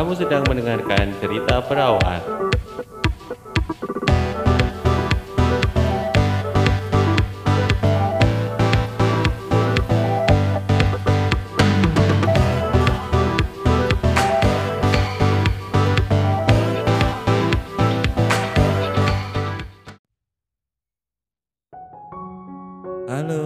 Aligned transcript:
Kamu 0.00 0.16
sedang 0.16 0.40
mendengarkan 0.48 1.12
cerita 1.20 1.60
perawat. 1.60 2.24
Halo, 23.04 23.44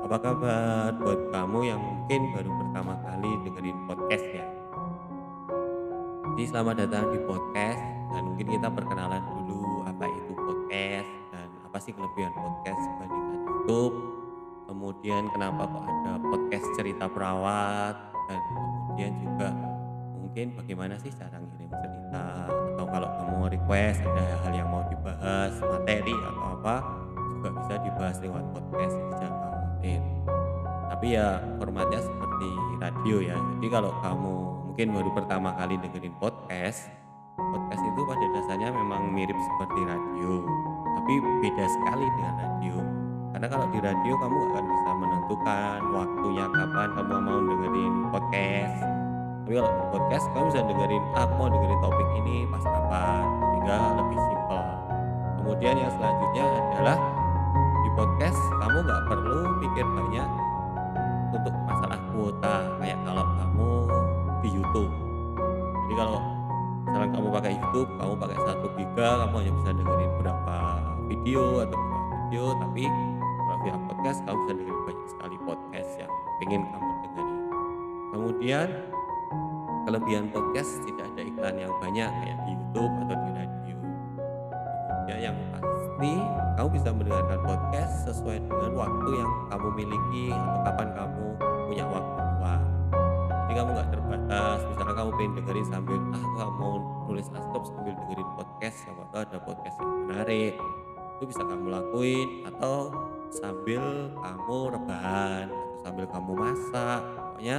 apa 0.00 0.16
kabar 0.16 0.96
buat 0.96 1.20
kamu 1.28 1.58
yang 1.68 1.76
mungkin 1.76 2.20
baru 2.32 2.48
pertama 2.56 2.96
kali 3.04 3.28
dengerin 3.44 3.76
podcast 3.84 4.24
ya? 4.32 4.48
Jadi 6.40 6.56
selamat 6.56 6.88
datang 6.88 7.12
di 7.12 7.20
podcast 7.28 7.84
dan 8.16 8.22
mungkin 8.24 8.48
kita 8.48 8.72
perkenalan 8.72 9.20
dulu 9.44 9.84
apa 9.84 10.08
itu 10.08 10.32
podcast 10.32 11.10
dan 11.36 11.52
apa 11.68 11.76
sih 11.76 11.92
kelebihan 11.92 12.32
podcast 12.32 12.80
dibandingkan 12.80 13.40
YouTube. 13.44 13.94
Kemudian 14.64 15.28
kenapa 15.36 15.68
kok 15.68 15.84
ada 15.84 16.16
podcast 16.16 16.64
cerita 16.80 17.12
perawat 17.12 17.92
dan 18.32 18.40
kemudian 18.56 19.12
juga 19.20 19.52
mungkin 20.16 20.56
bagaimana 20.56 20.96
sih 20.96 21.12
cara 21.12 21.36
ngirim 21.44 21.68
cerita 21.76 22.24
atau 22.48 22.86
kalau 22.88 23.08
kamu 23.20 23.60
request 23.60 24.00
ada 24.00 24.24
hal 24.40 24.52
yang 24.56 24.68
mau 24.72 24.80
dibahas 24.88 25.52
materi 25.60 26.16
atau 26.24 26.56
apa 26.56 26.76
juga 27.36 27.48
bisa 27.52 27.74
dibahas 27.84 28.16
lewat 28.24 28.44
podcast 28.56 28.96
khawatir 29.12 30.00
tapi 30.88 31.06
ya 31.20 31.36
formatnya 31.60 32.00
seperti 32.00 32.69
radio 32.80 33.16
ya. 33.20 33.36
Jadi 33.36 33.66
kalau 33.68 33.92
kamu 34.00 34.34
mungkin 34.72 34.88
baru 34.96 35.10
pertama 35.12 35.52
kali 35.60 35.76
dengerin 35.76 36.16
podcast 36.16 36.88
podcast 37.36 37.82
itu 37.84 38.00
pada 38.04 38.26
dasarnya 38.36 38.68
memang 38.72 39.12
mirip 39.12 39.36
seperti 39.36 39.80
radio 39.84 40.44
tapi 41.00 41.12
beda 41.44 41.64
sekali 41.68 42.06
dengan 42.16 42.34
radio. 42.40 42.76
Karena 43.30 43.46
kalau 43.46 43.66
di 43.70 43.78
radio 43.78 44.14
kamu 44.18 44.36
akan 44.50 44.64
bisa 44.68 44.90
menentukan 44.98 45.78
waktunya 45.94 46.44
kapan 46.50 46.88
kamu 46.98 47.14
mau 47.22 47.38
dengerin 47.40 47.94
podcast. 48.10 48.76
Tapi 49.40 49.52
kalau 49.56 49.70
di 49.70 49.84
podcast 49.94 50.24
kamu 50.34 50.44
bisa 50.50 50.60
dengerin 50.66 51.02
ah, 51.14 51.22
aku 51.24 51.32
mau 51.38 51.48
dengerin 51.48 51.80
topik 51.80 52.08
ini 52.24 52.36
pas 52.50 52.64
kapan? 52.64 53.22
Sehingga 53.38 53.76
lebih 53.96 54.18
simpel. 54.18 54.64
Kemudian 55.40 55.74
yang 55.78 55.92
selanjutnya 55.94 56.44
adalah 56.46 56.98
di 57.80 57.90
podcast 57.96 58.40
kamu 58.60 58.78
nggak 58.84 59.02
perlu 59.08 59.40
pikir 59.62 59.86
banyak 59.88 60.28
untuk 61.30 61.54
masalah 61.66 61.98
kuota 62.10 62.54
kayak 62.82 62.98
kalau 63.06 63.24
kamu 63.38 63.70
di 64.40 64.48
YouTube. 64.58 64.92
Jadi 65.86 65.94
kalau 65.94 66.20
misalnya 66.86 67.08
kamu 67.14 67.28
pakai 67.30 67.52
YouTube 67.54 67.90
kamu 67.98 68.12
pakai 68.18 68.38
satu 68.46 68.66
giga 68.74 69.08
kamu 69.24 69.34
hanya 69.38 69.52
bisa 69.62 69.70
dengerin 69.74 70.12
berapa 70.18 70.56
video 71.06 71.42
atau 71.62 71.78
berapa 71.78 72.14
video 72.26 72.44
tapi 72.58 72.82
kalau 73.40 73.58
via 73.62 73.76
podcast 73.86 74.18
kamu 74.26 74.36
bisa 74.42 74.52
dengerin 74.58 74.82
banyak 74.86 75.06
sekali 75.10 75.36
podcast 75.46 75.90
yang 75.98 76.12
pengen 76.42 76.62
kamu 76.70 76.90
dengerin. 77.04 77.38
Kemudian 78.10 78.68
kelebihan 79.86 80.24
podcast 80.34 80.70
tidak 80.86 81.06
ada 81.14 81.22
iklan 81.24 81.56
yang 81.56 81.72
banyak 81.78 82.10
kayak 82.10 82.38
di 82.46 82.52
YouTube 82.58 82.94
atau 83.06 83.16
kamu 86.00 86.68
bisa 86.80 86.88
mendengarkan 86.96 87.40
podcast 87.44 88.08
sesuai 88.08 88.40
dengan 88.40 88.72
waktu 88.72 89.08
yang 89.20 89.30
kamu 89.52 89.68
miliki 89.76 90.32
atau 90.32 90.60
kapan 90.64 90.88
kamu 90.96 91.26
punya 91.68 91.84
waktu 91.84 92.20
luang. 92.24 92.64
Jadi 93.28 93.52
kamu 93.52 93.68
nggak 93.76 93.90
terbatas 93.92 94.58
misalnya 94.64 94.94
kamu 94.96 95.10
pengen 95.20 95.32
dengerin 95.36 95.66
sambil 95.68 95.98
ah 96.16 96.24
kamu 96.24 96.52
mau 96.56 96.74
nulis 97.04 97.28
laptop 97.28 97.62
sambil 97.68 97.92
dengerin 97.92 98.28
podcast 98.32 98.76
siapa 98.80 99.02
tahu 99.12 99.20
ada 99.28 99.38
podcast 99.44 99.76
yang 99.76 99.92
menarik. 100.08 100.54
Itu 101.20 101.24
bisa 101.28 101.42
kamu 101.44 101.66
lakuin 101.68 102.28
atau 102.48 102.76
sambil 103.28 103.82
kamu 104.16 104.56
rebahan 104.72 105.46
sambil 105.84 106.04
kamu 106.08 106.32
masak. 106.32 107.00
Pokoknya 107.04 107.58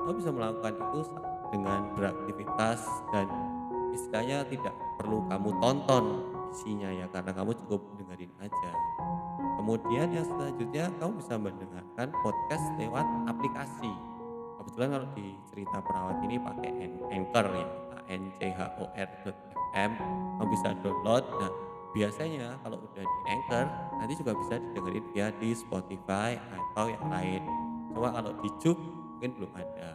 kamu 0.00 0.12
bisa 0.16 0.30
melakukan 0.32 0.74
itu 0.80 1.00
dengan 1.52 1.80
beraktivitas 1.92 2.80
dan 3.12 3.28
istilahnya 3.92 4.48
tidak 4.48 4.72
perlu 4.96 5.28
kamu 5.28 5.52
tonton 5.60 6.31
isinya 6.52 6.88
ya 6.92 7.08
karena 7.08 7.32
kamu 7.32 7.56
cukup 7.64 7.80
dengerin 7.96 8.32
aja. 8.38 8.70
Kemudian 9.56 10.12
yang 10.12 10.26
selanjutnya 10.28 10.92
kamu 11.00 11.12
bisa 11.18 11.34
mendengarkan 11.40 12.08
podcast 12.20 12.64
lewat 12.76 13.06
aplikasi. 13.26 13.92
Kebetulan 14.60 14.88
kalau 14.94 15.08
di 15.16 15.26
cerita 15.50 15.76
perawat 15.82 16.16
ini 16.22 16.36
pakai 16.38 16.70
Anchor 17.10 17.46
ya 17.56 17.66
n 18.10 18.28
c 18.36 18.52
h 18.52 18.60
o 18.78 18.84
r 18.92 19.10
fm 19.24 19.90
kamu 20.38 20.48
bisa 20.52 20.68
download 20.84 21.24
nah 21.40 21.52
biasanya 21.92 22.56
kalau 22.64 22.80
udah 22.80 23.04
di 23.04 23.18
Anchor 23.28 23.66
nanti 24.00 24.14
juga 24.16 24.32
bisa 24.36 24.54
didengerin 24.56 25.04
via 25.12 25.28
di 25.36 25.50
Spotify 25.52 26.36
atau 26.36 26.88
yang 26.88 27.06
lain. 27.08 27.42
Cuma 27.92 28.08
kalau 28.12 28.32
di 28.40 28.48
Juk 28.64 28.78
mungkin 28.80 29.30
belum 29.36 29.52
ada. 29.52 29.90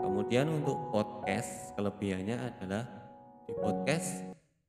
Kemudian 0.00 0.48
untuk 0.48 0.80
podcast 0.88 1.76
kelebihannya 1.76 2.36
adalah 2.40 2.88
di 3.44 3.52
podcast 3.52 4.27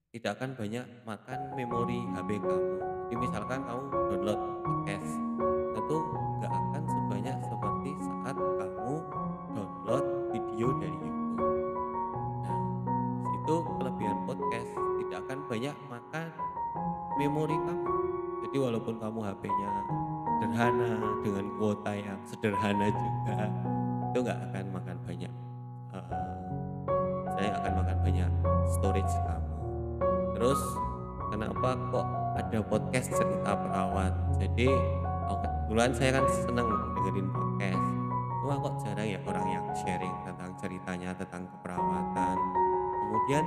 tidak 0.10 0.42
akan 0.42 0.58
banyak 0.58 0.86
makan 1.06 1.40
memori 1.54 2.02
HP 2.18 2.42
kamu. 2.42 2.70
Jadi 3.10 3.16
misalkan 3.22 3.62
kamu 3.62 3.84
download 3.94 4.42
podcast 4.66 5.12
tentu 5.78 5.98
nggak 6.42 6.50
akan 6.50 6.84
sebanyak 6.90 7.38
seperti 7.46 7.92
saat 8.02 8.36
kamu 8.38 8.96
download 9.54 10.06
video 10.34 10.68
dari 10.82 10.98
YouTube. 10.98 11.46
Nah 12.42 12.58
itu 13.38 13.56
kelebihan 13.78 14.18
podcast 14.26 14.72
tidak 14.98 15.18
akan 15.30 15.40
banyak 15.46 15.76
makan 15.94 16.28
memori 17.22 17.58
kamu. 17.70 17.94
Jadi 18.50 18.58
walaupun 18.58 18.96
kamu 18.98 19.20
HP-nya 19.30 19.72
sederhana 20.26 20.92
dengan 21.22 21.46
kuota 21.62 21.92
yang 21.94 22.20
sederhana 22.26 22.88
juga 22.90 23.46
itu 24.10 24.18
nggak 24.26 24.40
akan 24.50 24.66
makan 24.74 24.98
banyak 25.06 25.34
uh, 25.94 26.10
saya 27.38 27.50
akan 27.62 27.74
makan 27.78 27.98
banyak 28.02 28.32
storage 28.74 29.14
kamu 29.30 29.49
terus 30.40 30.62
kenapa 31.28 31.76
kok 31.92 32.08
ada 32.40 32.60
podcast 32.64 33.12
cerita 33.12 33.52
perawat? 33.60 34.16
Jadi 34.40 34.72
kebetulan 35.70 35.92
saya 35.94 36.12
kan 36.18 36.26
senang 36.32 36.66
dengerin 36.98 37.30
podcast. 37.30 37.86
Cuma 38.42 38.54
kok 38.58 38.74
jarang 38.82 39.06
ya 39.06 39.20
orang 39.28 39.46
yang 39.54 39.66
sharing 39.78 40.16
tentang 40.26 40.50
ceritanya 40.58 41.14
tentang 41.14 41.46
keperawatan. 41.46 42.38
Kemudian 42.90 43.46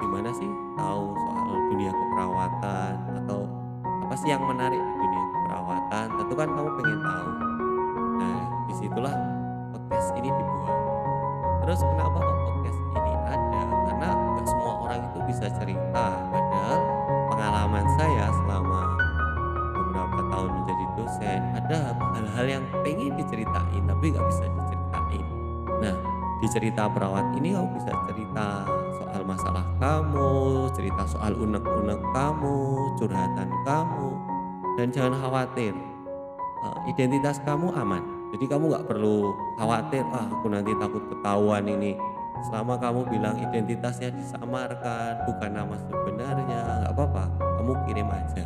gimana 0.00 0.30
sih 0.32 0.48
tahu 0.78 1.12
soal 1.12 1.48
dunia 1.68 1.92
keperawatan? 1.92 2.92
Atau 3.20 3.44
apa 4.08 4.14
sih 4.16 4.32
yang 4.32 4.40
menarik 4.40 4.80
di 4.80 4.94
dunia 5.04 5.24
keperawatan? 5.36 6.06
Tentu 6.16 6.34
kan 6.38 6.48
kamu 6.48 6.70
pengen 6.80 7.00
tahu. 7.04 7.30
Nah 8.16 8.40
di 8.64 8.74
situlah 8.80 9.14
podcast 9.76 10.08
ini 10.16 10.32
dibuat. 10.32 10.78
Terus 11.66 11.80
kenapa 11.84 12.18
kok 12.24 12.38
podcast 12.48 12.79
bisa 15.40 15.56
cerita. 15.56 16.20
Padahal 16.28 16.78
pengalaman 17.32 17.86
saya 17.96 18.28
selama 18.28 18.80
beberapa 19.72 20.20
tahun 20.28 20.50
menjadi 20.52 20.84
dosen 21.00 21.40
ada 21.56 21.78
hal-hal 22.12 22.46
yang 22.60 22.64
pengen 22.84 23.16
diceritain 23.16 23.82
tapi 23.88 24.04
nggak 24.12 24.26
bisa 24.28 24.44
diceritain. 24.44 25.24
Nah 25.80 25.96
di 26.44 26.48
cerita 26.52 26.92
perawat 26.92 27.32
ini 27.40 27.56
kamu 27.56 27.72
bisa 27.72 27.88
cerita 28.04 28.68
soal 29.00 29.24
masalah 29.24 29.64
kamu 29.80 30.28
cerita 30.76 31.08
soal 31.08 31.32
unek-unek 31.32 32.00
kamu 32.12 32.56
curhatan 33.00 33.48
kamu 33.64 34.08
dan 34.76 34.92
jangan 34.92 35.24
khawatir 35.24 35.72
eh, 36.68 36.78
identitas 36.84 37.40
kamu 37.48 37.72
aman. 37.80 38.04
Jadi 38.36 38.44
kamu 38.44 38.76
nggak 38.76 38.86
perlu 38.92 39.32
khawatir 39.56 40.04
ah 40.12 40.28
aku 40.28 40.52
nanti 40.52 40.76
takut 40.76 41.00
ketahuan 41.08 41.64
ini 41.64 41.96
selama 42.48 42.80
kamu 42.80 43.04
bilang 43.12 43.36
identitasnya 43.36 44.08
disamarkan 44.16 45.28
bukan 45.28 45.52
nama 45.52 45.76
sebenarnya 45.88 46.88
nggak 46.88 46.96
apa-apa. 46.96 47.28
Kamu 47.60 47.72
kirim 47.88 48.08
aja. 48.08 48.44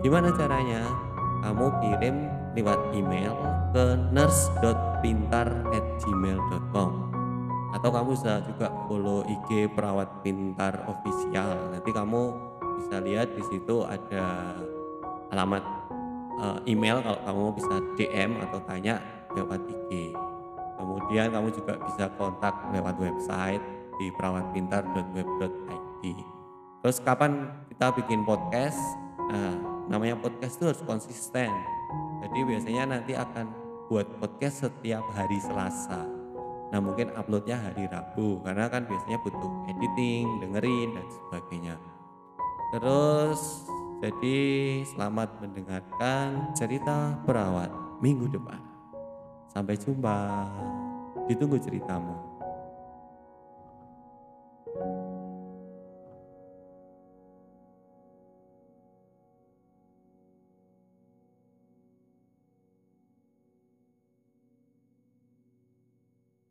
Gimana 0.00 0.32
caranya? 0.32 0.80
Kamu 1.44 1.68
kirim 1.84 2.32
lewat 2.56 2.80
email 2.96 3.36
ke 3.76 3.84
nurse.pintar@gmail.com 4.10 6.90
atau 7.76 7.92
kamu 7.92 8.16
bisa 8.16 8.40
juga 8.48 8.72
follow 8.88 9.20
IG 9.28 9.68
perawat 9.76 10.08
pintar 10.24 10.80
official. 10.88 11.76
Nanti 11.76 11.92
kamu 11.92 12.32
bisa 12.80 13.04
lihat 13.04 13.36
di 13.36 13.44
situ 13.52 13.84
ada 13.84 14.56
alamat 15.28 15.60
uh, 16.40 16.56
email 16.64 17.04
kalau 17.04 17.20
kamu 17.20 17.52
bisa 17.60 17.84
DM 18.00 18.40
atau 18.48 18.64
tanya 18.64 18.96
lewat 19.36 19.60
IG 19.68 20.16
kemudian 20.76 21.32
kamu 21.32 21.48
juga 21.52 21.80
bisa 21.82 22.08
kontak 22.20 22.54
lewat 22.72 22.96
website 23.00 23.62
di 23.96 24.12
perawatpintar.web.id 24.14 26.04
terus 26.84 27.00
kapan 27.02 27.50
kita 27.72 27.92
bikin 27.96 28.22
podcast 28.22 28.78
nah 29.26 29.56
namanya 29.90 30.14
podcast 30.20 30.60
itu 30.60 30.70
harus 30.70 30.82
konsisten 30.86 31.50
jadi 32.22 32.38
biasanya 32.44 32.84
nanti 32.96 33.12
akan 33.16 33.50
buat 33.90 34.06
podcast 34.18 34.66
setiap 34.66 35.02
hari 35.14 35.38
Selasa 35.38 36.16
Nah 36.74 36.82
mungkin 36.82 37.14
uploadnya 37.14 37.58
hari 37.62 37.86
Rabu 37.86 38.42
karena 38.42 38.66
kan 38.66 38.82
biasanya 38.90 39.18
butuh 39.22 39.70
editing, 39.70 40.42
dengerin 40.42 40.98
dan 40.98 41.06
sebagainya. 41.06 41.74
Terus 42.74 43.70
jadi 44.02 44.38
selamat 44.82 45.40
mendengarkan 45.40 46.50
cerita 46.58 47.14
perawat 47.22 47.70
minggu 48.02 48.26
depan. 48.34 48.75
Sampai 49.56 49.80
jumpa. 49.80 50.44
Ditunggu 51.24 51.56
ceritamu. 51.56 52.35